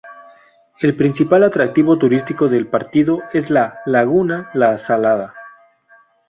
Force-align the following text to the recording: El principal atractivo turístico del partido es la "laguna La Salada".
El 0.79 0.95
principal 0.95 1.43
atractivo 1.43 1.95
turístico 1.99 2.47
del 2.47 2.65
partido 2.67 3.21
es 3.33 3.51
la 3.51 3.81
"laguna 3.85 4.49
La 4.55 4.79
Salada". 4.79 5.35